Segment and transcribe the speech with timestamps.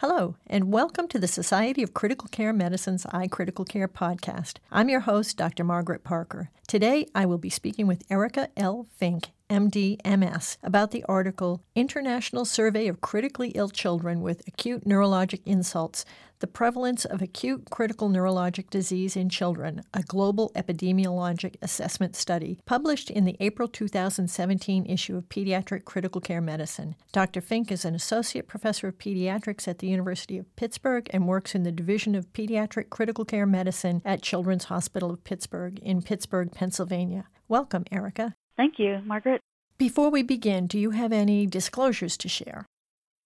[0.00, 4.56] Hello, and welcome to the Society of Critical Care Medicine's iCritical Care podcast.
[4.70, 5.64] I'm your host, Dr.
[5.64, 6.50] Margaret Parker.
[6.68, 8.88] Today, I will be speaking with Ericka L.
[8.98, 15.40] Fink, MD, MS, about the article International Survey of Critically Ill Children with Acute Neurologic
[15.46, 16.04] Insults
[16.40, 23.08] The Prevalence of Acute Critical Neurologic Disease in Children, a Global Epidemiologic Assessment Study, published
[23.08, 26.96] in the April 2017 issue of Pediatric Critical Care Medicine.
[27.12, 27.40] Dr.
[27.40, 31.62] Fink is an associate professor of pediatrics at the University of Pittsburgh and works in
[31.62, 37.28] the Division of Pediatric Critical Care Medicine at Children's Hospital of Pittsburgh in Pittsburgh, Pennsylvania.
[37.48, 38.32] Welcome, Ericka.
[38.56, 39.40] Thank you, Margaret.
[39.78, 42.66] Before we begin, do you have any disclosures to share?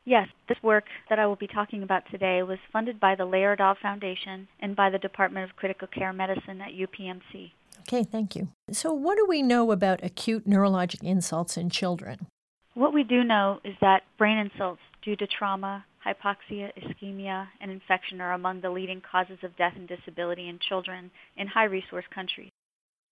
[0.04, 3.76] Yes, this work that I will be talking about today was funded by the Laerdal
[3.80, 7.52] Foundation and by the Department of Critical Care Medicine at UPMC.
[7.80, 8.48] Okay, thank you.
[8.72, 12.26] So, what do we know about acute neurologic insults in children?
[12.74, 18.20] What we do know is that brain insults due to trauma, hypoxia, ischemia, and infection
[18.20, 22.50] are among the leading causes of death and disability in children in high resource countries.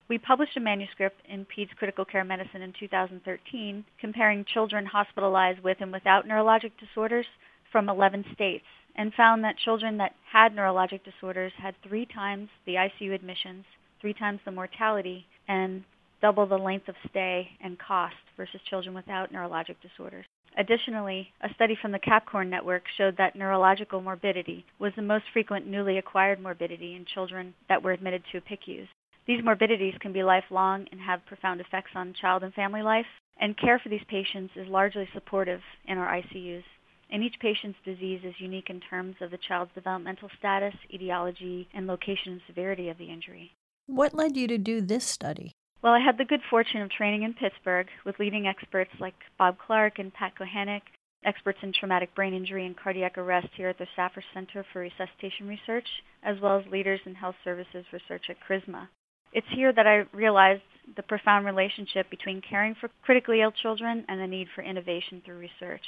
[0.08, 5.76] We published a manuscript in Peds Critical Care Medicine in 2013 comparing children hospitalized with
[5.80, 7.26] and without neurologic disorders
[7.70, 8.64] from 11 states
[8.96, 13.66] and found that children that had neurologic disorders had three times the ICU admissions,
[14.00, 15.84] three times the mortality, and
[16.22, 20.24] double the length of stay and cost versus children without neurologic disorders.
[20.56, 25.66] Additionally, a study from the CPCCRN Network showed that neurological morbidity was the most frequent
[25.66, 28.88] newly acquired morbidity in children that were admitted to PICUs.
[29.28, 33.04] These morbidities can be lifelong and have profound effects on child and family life,
[33.38, 36.64] and care for these patients is largely supportive in our ICUs.
[37.10, 41.86] And each patient's disease is unique in terms of the child's developmental status, etiology, and
[41.86, 43.52] location and severity of the injury.
[43.86, 45.52] What led you to do this study?
[45.82, 49.58] Well, I had the good fortune of training in Pittsburgh with leading experts like Bob
[49.58, 50.82] Clark and Pat Kochanek,
[51.22, 55.46] experts in traumatic brain injury and cardiac arrest here at the Safar Center for Resuscitation
[55.46, 55.88] Research,
[56.22, 58.88] as well as leaders in health services research at CRISMA.
[59.32, 60.62] It's here that I realized
[60.96, 65.38] the profound relationship between caring for critically ill children and the need for innovation through
[65.38, 65.84] research.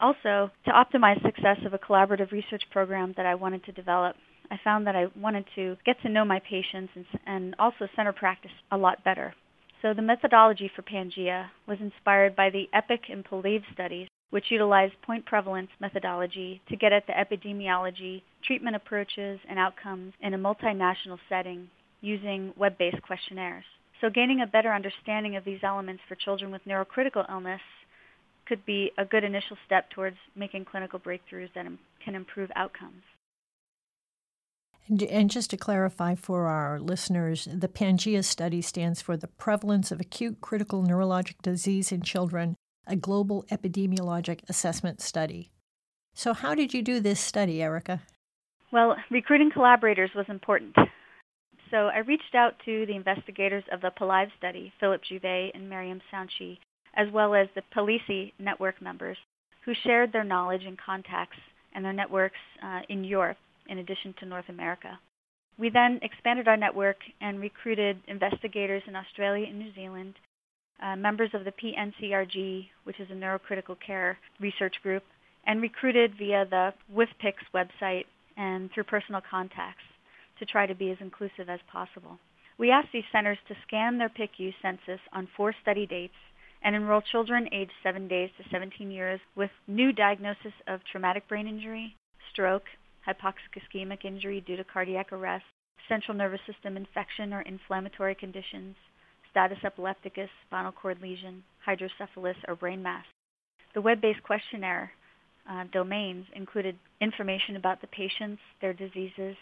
[0.00, 4.16] Also, to optimize success of a collaborative research program that I wanted to develop,
[4.50, 8.12] I found that I wanted to get to know my patients and, and also center
[8.12, 9.34] practice a lot better.
[9.80, 15.00] So the methodology for Pangea was inspired by the EPIC and PALIVE studies, which utilized
[15.02, 21.18] point prevalence methodology to get at the epidemiology, treatment approaches, and outcomes in a multinational
[21.28, 21.68] setting
[22.04, 23.64] using web based questionnaires.
[24.00, 27.60] So, gaining a better understanding of these elements for children with neurocritical illness
[28.46, 31.66] could be a good initial step towards making clinical breakthroughs that
[32.04, 33.02] can improve outcomes.
[34.86, 39.98] And just to clarify for our listeners, the Pangea study stands for the Prevalence of
[39.98, 42.54] Acute Critical Neurologic Disease in Children,
[42.86, 45.50] a Global Epidemiologic Assessment Study.
[46.12, 48.00] So, how did you do this study, Ericka?
[48.72, 50.76] Well, recruiting collaborators was important.
[51.74, 56.00] So I reached out to the investigators of the PALIVE study, Philip Jouvet and Miriam
[56.12, 56.58] Santschi,
[56.94, 59.16] as well as the PALISI network members,
[59.64, 61.36] who shared their knowledge and contacts
[61.74, 65.00] and their networks uh, in Europe in addition to North America.
[65.58, 70.14] We then expanded our network and recruited investigators in Australia and New Zealand,
[70.80, 75.02] uh, members of the PNCRG, which is a neurocritical care research group,
[75.44, 78.04] and recruited via the WFPICCS website
[78.36, 79.82] and through personal contacts
[80.38, 82.18] to try to be as inclusive as possible.
[82.58, 86.14] We asked these centers to scan their PICU census on four study dates
[86.62, 91.46] and enroll children aged 7 days to 17 years with new diagnosis of traumatic brain
[91.46, 91.94] injury,
[92.30, 92.64] stroke,
[93.06, 95.44] hypoxic ischemic injury due to cardiac arrest,
[95.88, 98.76] central nervous system infection or inflammatory conditions,
[99.30, 103.04] status epilepticus, spinal cord lesion, hydrocephalus, or brain mass.
[103.74, 104.92] The web based questionnaire
[105.50, 109.36] uh, domains included information about the patients, their diseases,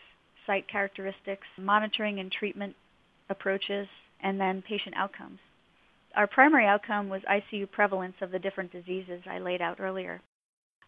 [0.47, 2.75] site characteristics, monitoring and treatment
[3.29, 3.89] approaches,
[4.21, 5.39] and then patient outcomes.
[6.15, 10.21] Our primary outcome was ICU prevalence of the different diseases I laid out earlier.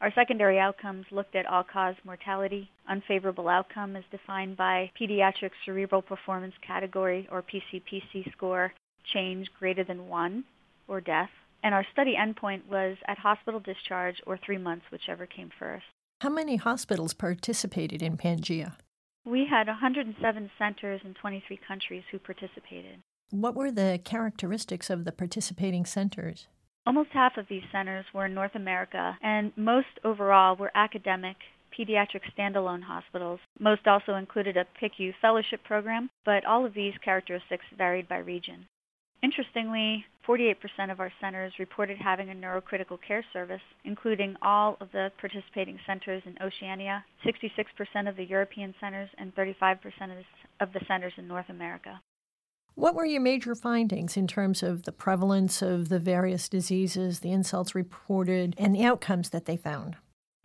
[0.00, 2.68] Our secondary outcomes looked at all cause mortality.
[2.88, 8.72] Unfavorable outcome is defined by pediatric cerebral performance category or PCPC score
[9.14, 10.44] change greater than 1
[10.88, 11.30] or death.
[11.62, 15.86] And our study endpoint was at hospital discharge or 3 months whichever came first.
[16.20, 18.76] How many hospitals participated in Pangea?
[19.24, 23.00] We had 107 centers in 23 countries who participated.
[23.30, 26.46] What were the characteristics of the participating centers?
[26.86, 31.36] Almost half of these centers were in North America, and most overall were academic,
[31.76, 33.40] pediatric standalone hospitals.
[33.58, 38.66] Most also included a PICU fellowship program, but all of these characteristics varied by region.
[39.24, 45.10] Interestingly, 48% of our centers reported having a neurocritical care service, including all of the
[45.18, 49.78] participating centers in Oceania, 66% of the European centers, and 35%
[50.60, 52.02] of the centers in North America.
[52.74, 57.32] What were your major findings in terms of the prevalence of the various diseases, the
[57.32, 59.96] insults reported, and the outcomes that they found?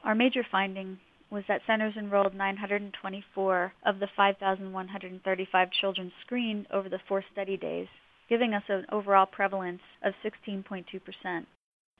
[0.06, 1.00] Our major finding
[1.30, 7.90] was that centers enrolled 924 of the 5,135 children screened over the four study days
[8.30, 11.46] giving us an overall prevalence of 16.2%.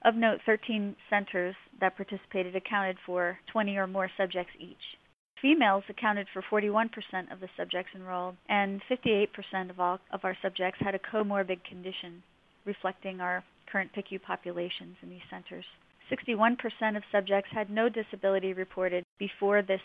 [0.06, 4.98] Of note, 13 centers that participated accounted for 20 or more subjects each.
[5.42, 6.90] Females accounted for 41%
[7.32, 12.24] of the subjects enrolled, and 58% of all of our subjects had a comorbid condition,
[12.66, 15.66] reflecting our current PICU populations in these centers.
[16.12, 16.58] 61%
[16.98, 19.82] of subjects had no disability reported before this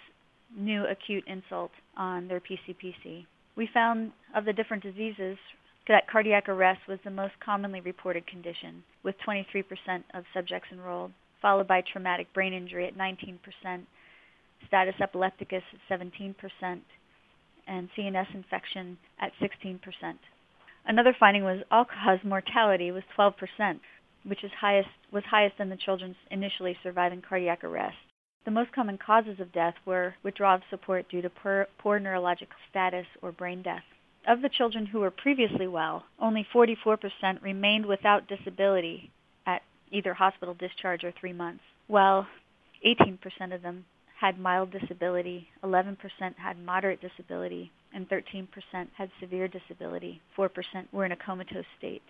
[0.57, 3.27] new acute insult on their PCPC.
[3.57, 5.39] We found of the different diseases
[5.89, 9.65] that cardiac arrest was the most commonly reported condition, with 23%
[10.15, 13.39] of subjects enrolled, followed by traumatic brain injury at 19%,
[14.67, 16.35] status epilepticus at 17%,
[17.67, 19.79] and CNS infection at 16%.
[20.87, 23.81] Another finding was all-cause mortality was 12%,
[24.25, 27.97] which is highest, was highest in the children initially surviving cardiac arrest.
[28.45, 32.49] The most common causes of death were withdrawal of support due to poor, poor neurologic
[32.71, 33.85] status or brain death.
[34.27, 39.11] Of the children who were previously well, only 44% remained without disability
[39.47, 42.27] at either hospital discharge or three months, while
[42.87, 43.19] 18%
[43.55, 43.85] of them
[44.19, 45.99] had mild disability, 11%
[46.37, 48.49] had moderate disability, and 13%
[48.97, 50.23] had severe disability.
[50.37, 50.49] 4%
[50.91, 52.03] were in a comatose state.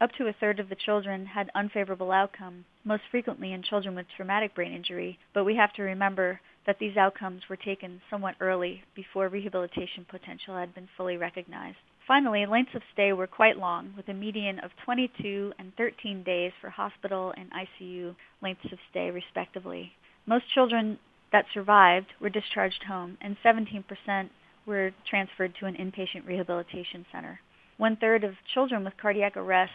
[0.00, 4.06] Up to a third of the children had unfavorable outcome, most frequently in children with
[4.16, 8.82] traumatic brain injury, but we have to remember that these outcomes were taken somewhat early
[8.94, 11.78] before rehabilitation potential had been fully recognized.
[12.06, 16.52] Finally, lengths of stay were quite long, with a median of 22 and 13 days
[16.60, 19.90] for hospital and ICU lengths of stay, respectively.
[20.26, 20.98] Most children
[21.32, 24.28] that survived were discharged home, and 17%
[24.66, 27.40] were transferred to an inpatient rehabilitation center.
[27.78, 29.72] One third of children with cardiac arrest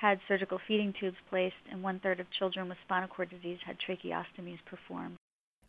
[0.00, 3.76] had surgical feeding tubes placed, and one third of children with spinal cord disease had
[3.78, 5.18] tracheostomies performed.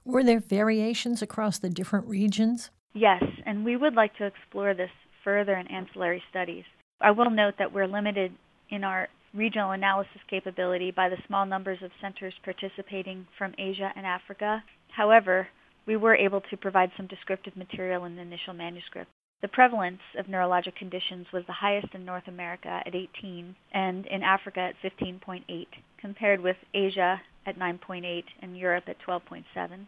[0.06, 2.70] Were there variations across the different regions?
[2.94, 4.92] Yes, and we would like to explore this
[5.24, 6.66] further in ancillary studies.
[7.00, 8.34] I will note that we're limited
[8.70, 14.06] in our regional analysis capability by the small numbers of centers participating from Asia and
[14.06, 14.64] Africa.
[14.90, 15.48] However,
[15.86, 19.10] we were able to provide some descriptive material in the initial manuscript.
[19.42, 24.22] The prevalence of neurologic conditions was the highest in North America at 18 and in
[24.22, 25.68] Africa at 15.8,
[25.98, 29.88] compared with Asia at 9.8 and Europe at 12.7.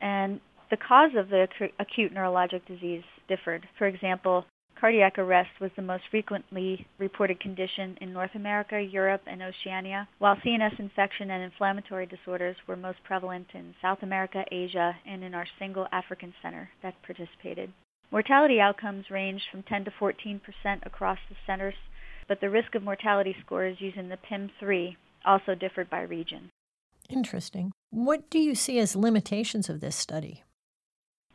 [0.00, 0.40] And
[0.70, 1.46] the cause of the
[1.78, 3.68] acute neurologic disease differed.
[3.78, 4.44] For example,
[4.78, 10.36] cardiac arrest was the most frequently reported condition in North America, Europe, and Oceania, while
[10.36, 15.46] CNS infection and inflammatory disorders were most prevalent in South America, Asia, and in our
[15.58, 17.72] single African center that participated.
[18.10, 21.74] Mortality outcomes ranged from 10 to 14 percent across the centers,
[22.28, 26.50] but the risk of mortality scores using the PIM-3 also differed by region.
[27.08, 27.72] Interesting.
[27.90, 30.42] What do you see as limitations of this study?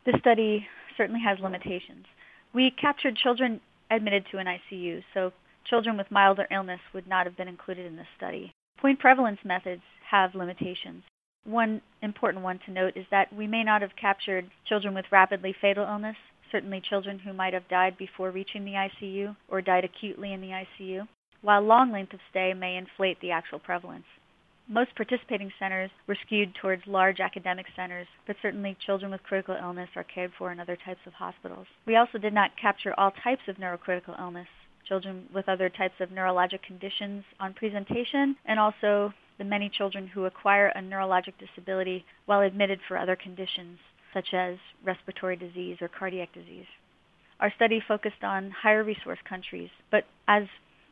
[0.05, 2.05] The study certainly has limitations.
[2.53, 5.31] We captured children admitted to an ICU, so
[5.65, 8.53] children with milder illness would not have been included in this study.
[8.79, 11.03] Point prevalence methods have limitations.
[11.45, 15.55] One important one to note is that we may not have captured children with rapidly
[15.59, 16.17] fatal illness,
[16.51, 20.49] certainly children who might have died before reaching the ICU or died acutely in the
[20.49, 21.07] ICU
[21.41, 24.05] while long length of stay may inflate the actual prevalence.
[24.67, 29.89] Most participating centers were skewed towards large academic centers, but certainly children with critical illness
[29.95, 31.67] are cared for in other types of hospitals.
[31.85, 34.47] We also did not capture all types of neurocritical illness,
[34.87, 40.25] children with other types of neurologic conditions on presentation, and also the many children who
[40.25, 43.79] acquire a neurologic disability while admitted for other conditions,
[44.13, 46.67] such as respiratory disease or cardiac disease.
[47.39, 50.43] Our study focused on higher resource countries, but as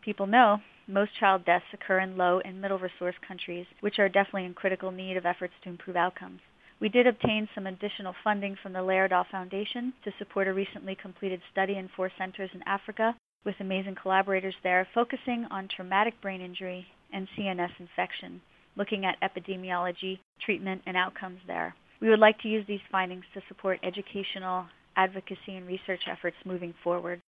[0.01, 4.45] people know, most child deaths occur in low and middle resource countries, which are definitely
[4.45, 6.41] in critical need of efforts to improve outcomes.
[6.79, 11.41] We did obtain some additional funding from the Laerdal Foundation to support a recently completed
[11.51, 13.15] study in four centers in Africa
[13.45, 18.41] with amazing collaborators there focusing on traumatic brain injury and CNS infection,
[18.75, 21.75] looking at epidemiology, treatment, and outcomes there.
[22.01, 24.65] We would like to use these findings to support educational,
[24.95, 27.21] advocacy, and research efforts moving forward.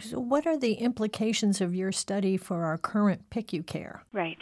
[0.00, 4.02] So, what are the implications of your study for our current PICU care?
[4.12, 4.38] Right.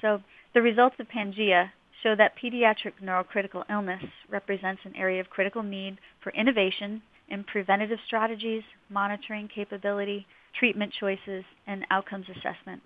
[0.00, 0.20] So,
[0.54, 1.70] the results of Pangea
[2.02, 7.98] show that pediatric neurocritical illness represents an area of critical need for innovation in preventative
[8.06, 10.26] strategies, monitoring capability,
[10.58, 12.82] treatment choices, and outcomes assessment.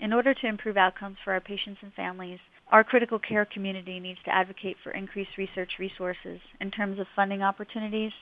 [0.00, 2.40] In order to improve outcomes for our patients and families,
[2.72, 7.42] our critical care community needs to advocate for increased research resources in terms of funding
[7.42, 8.12] opportunities,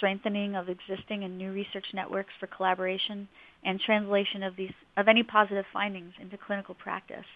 [0.00, 3.28] strengthening of existing and new research networks for collaboration,
[3.62, 7.26] and translation of these of any positive findings into clinical practice.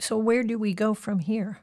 [0.00, 1.60] So where do we go from here?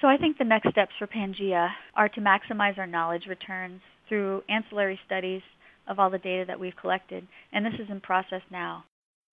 [0.00, 4.42] So I think the next steps for Pangea are to maximize our knowledge returns through
[4.48, 5.42] ancillary studies
[5.86, 8.84] of all the data that we've collected, and this is in process now.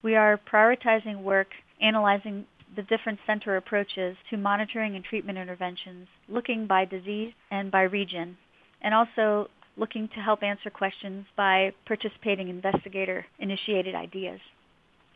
[0.03, 1.47] We are prioritizing work
[1.81, 2.45] analyzing
[2.75, 8.37] the different center approaches to monitoring and treatment interventions, looking by disease and by region,
[8.81, 14.39] and also looking to help answer questions by participating investigator initiated ideas.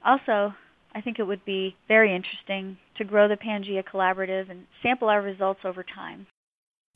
[0.04, 0.54] Also,
[0.96, 5.22] I think it would be very interesting to grow the Pangea Collaborative and sample our
[5.22, 6.28] results over time.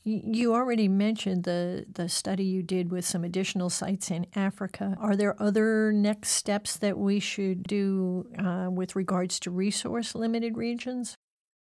[0.04, 4.96] You already mentioned the, the study you did with some additional sites in Africa.
[4.98, 10.56] Are there other next steps that we should do uh, with regards to resource limited
[10.56, 11.14] regions?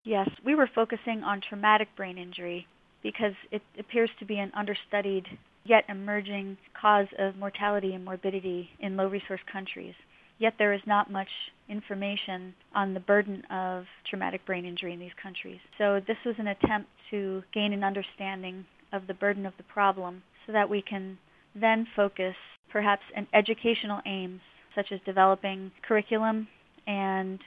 [0.04, 2.66] Yes, we were focusing on traumatic brain injury
[3.04, 5.28] because it appears to be an understudied
[5.64, 9.94] yet emerging cause of mortality and morbidity in low resource countries.
[10.40, 11.30] Yet there is not much
[11.70, 15.60] information on the burden of traumatic brain injury in these countries.
[15.78, 20.24] So this was an attempt to gain an understanding of the burden of the problem
[20.48, 21.18] so that we can
[21.54, 22.36] then focus
[22.72, 24.42] perhaps on educational aims
[24.76, 26.48] such as developing curriculum
[26.88, 27.40] and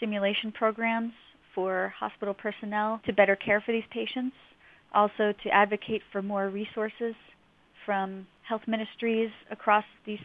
[0.00, 1.12] simulation programs
[1.54, 4.36] for hospital personnel to better care for these patients,
[4.94, 7.14] also to advocate for more resources
[7.88, 10.20] from health ministries across these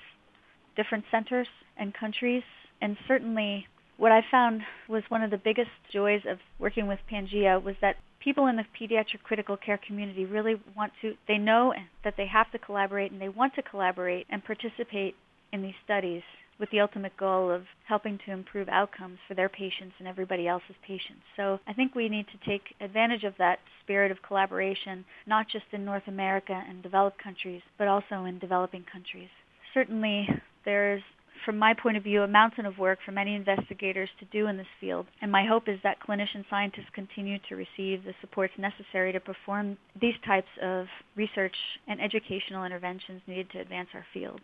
[0.76, 2.44] different centers and countries.
[2.82, 7.64] And certainly, what I found was one of the biggest joys of working with Pangea
[7.64, 12.16] was that people in the pediatric critical care community really want to, they know that
[12.18, 15.16] they have to collaborate and they want to collaborate and participate
[15.54, 16.24] in these studies
[16.60, 20.76] with the ultimate goal of helping to improve outcomes for their patients and everybody else's
[20.86, 21.22] patients.
[21.36, 25.66] So I think we need to take advantage of that spirit of collaboration, not just
[25.72, 29.30] in North America and developed countries, but also in developing countries.
[29.74, 30.30] Certainly,
[30.66, 31.02] there's
[31.46, 34.58] from my point of view, a mountain of work for many investigators to do in
[34.58, 35.06] this field.
[35.22, 39.78] And my hope is that clinician scientists continue to receive the supports necessary to perform
[40.00, 41.56] these types of research
[41.88, 44.42] and educational interventions needed to advance our field.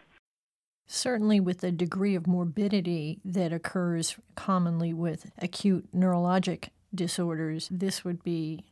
[0.91, 8.23] Certainly, with the degree of morbidity that occurs commonly with acute neurologic disorders, this would
[8.23, 8.65] be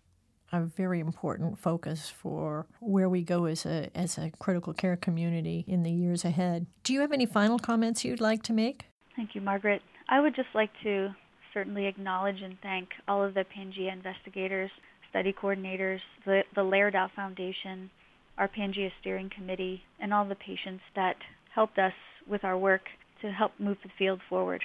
[0.51, 5.63] a very important focus for where we go as a as a critical care community
[5.67, 6.65] in the years ahead.
[6.83, 8.85] Do you have any final comments you'd like to make?
[9.15, 9.83] Thank you, Margaret.
[10.09, 11.09] I would just like to
[11.53, 14.71] certainly acknowledge and thank all of the Pangea investigators,
[15.11, 17.91] study coordinators, the, the Laerdal Foundation,
[18.39, 21.17] our Pangea Steering Committee, and all the patients that
[21.53, 21.93] helped us
[22.29, 22.81] with our work
[23.21, 24.63] to help move the field forward.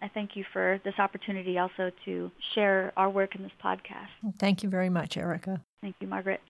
[0.00, 4.08] I thank you for this opportunity also to share our work in this podcast.
[4.38, 5.60] Thank you very much, Ericka.
[5.80, 6.40] Thank you, Margaret.